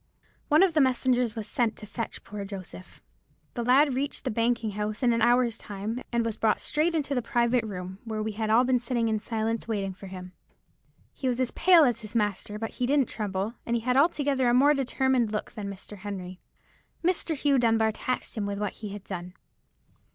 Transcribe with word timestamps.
"One 0.47 0.63
of 0.63 0.73
the 0.73 0.81
messengers 0.81 1.35
was 1.35 1.45
sent 1.45 1.75
to 1.75 1.85
fetch 1.85 2.23
poor 2.23 2.43
Joseph. 2.43 3.03
The 3.53 3.63
lad 3.63 3.93
reached 3.93 4.23
the 4.23 4.31
banking 4.31 4.71
house 4.71 5.03
in 5.03 5.13
an 5.13 5.21
hour's 5.21 5.59
time, 5.59 6.01
and 6.11 6.25
was 6.25 6.37
brought 6.37 6.59
straight 6.59 6.95
into 6.95 7.13
the 7.13 7.21
private 7.21 7.63
room, 7.63 7.99
where 8.03 8.23
we 8.23 8.31
had 8.31 8.49
all 8.49 8.63
been 8.63 8.79
sitting 8.79 9.09
in 9.09 9.19
silence, 9.19 9.67
waiting 9.67 9.93
for 9.93 10.07
him. 10.07 10.31
"He 11.13 11.27
was 11.27 11.39
as 11.39 11.51
pale 11.51 11.83
as 11.83 12.01
his 12.01 12.15
master, 12.15 12.57
but 12.57 12.71
he 12.71 12.87
didn't 12.87 13.09
tremble, 13.09 13.53
and 13.63 13.75
he 13.75 13.81
had 13.83 13.95
altogether 13.95 14.49
a 14.49 14.55
more 14.55 14.73
determined 14.73 15.31
look 15.31 15.51
than 15.51 15.69
Mr. 15.69 15.97
Henry. 15.99 16.39
"Mr. 17.03 17.35
Hugh 17.35 17.59
Dunbar 17.59 17.91
taxed 17.91 18.35
him 18.35 18.47
with 18.47 18.57
what 18.57 18.73
he 18.81 18.89
had 18.89 19.03
done. 19.03 19.35